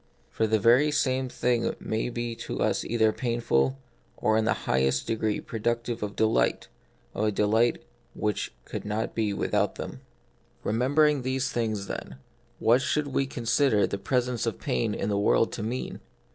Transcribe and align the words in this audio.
For 0.31 0.47
the 0.47 0.57
very 0.57 0.89
same 0.89 1.29
things 1.29 1.75
may 1.79 2.09
be 2.09 2.33
to 2.37 2.59
us 2.59 2.83
either 2.83 3.11
painful, 3.13 3.77
or 4.17 4.35
in 4.35 4.45
the 4.45 4.55
highest 4.65 5.05
degree 5.05 5.39
productive 5.39 6.01
of 6.01 6.15
delight, 6.15 6.69
of 7.13 7.25
a 7.25 7.31
delight 7.31 7.83
which 8.15 8.51
could 8.65 8.83
not 8.83 9.13
be 9.13 9.31
without 9.31 9.75
them. 9.75 10.01
Remembering 10.63 11.21
these 11.21 11.51
things, 11.51 11.85
then, 11.85 12.15
what 12.57 12.81
should 12.81 13.09
we 13.09 13.27
consider 13.27 13.85
the 13.85 13.99
presence 13.99 14.47
of 14.47 14.57
pain 14.59 14.95
in 14.95 15.09
the 15.09 15.19
world 15.19 15.51
to 15.51 15.61
mean 15.61 15.99